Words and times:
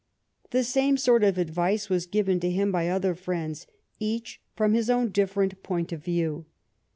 The 0.49 0.63
same 0.63 0.97
sort 0.97 1.23
of 1.23 1.37
advice 1.37 1.87
was 1.87 2.07
given 2.07 2.39
to 2.39 2.49
him 2.49 2.71
by 2.71 2.87
other 2.89 3.13
friends, 3.13 3.67
each 3.99 4.41
from 4.55 4.73
his 4.73 4.89
own 4.89 5.09
different 5.09 5.61
point 5.61 5.91
of 5.91 6.03
view. 6.03 6.47